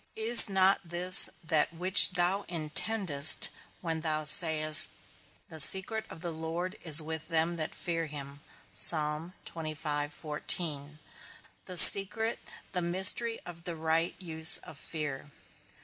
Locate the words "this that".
0.83-1.71